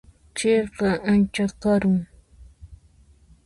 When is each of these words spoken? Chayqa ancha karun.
Chayqa 0.37 0.89
ancha 1.11 1.45
karun. 1.61 1.99